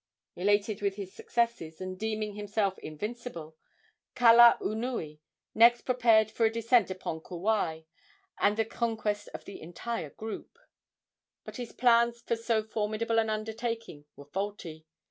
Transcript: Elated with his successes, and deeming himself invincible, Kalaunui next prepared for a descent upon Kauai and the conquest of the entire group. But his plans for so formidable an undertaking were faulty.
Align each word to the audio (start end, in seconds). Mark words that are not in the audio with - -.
Elated 0.35 0.81
with 0.81 0.95
his 0.95 1.13
successes, 1.13 1.79
and 1.79 1.95
deeming 1.99 2.33
himself 2.33 2.79
invincible, 2.79 3.55
Kalaunui 4.15 5.19
next 5.53 5.81
prepared 5.83 6.31
for 6.31 6.43
a 6.43 6.51
descent 6.51 6.89
upon 6.89 7.21
Kauai 7.21 7.81
and 8.39 8.57
the 8.57 8.65
conquest 8.65 9.29
of 9.31 9.45
the 9.45 9.61
entire 9.61 10.09
group. 10.09 10.57
But 11.43 11.57
his 11.57 11.71
plans 11.71 12.19
for 12.19 12.35
so 12.35 12.63
formidable 12.63 13.19
an 13.19 13.29
undertaking 13.29 14.05
were 14.15 14.25
faulty. 14.25 14.87